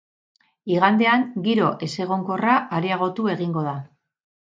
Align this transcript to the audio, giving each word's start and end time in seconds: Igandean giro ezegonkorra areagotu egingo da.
Igandean 0.75 1.27
giro 1.49 1.69
ezegonkorra 1.89 2.59
areagotu 2.81 3.33
egingo 3.39 3.71
da. 3.73 3.81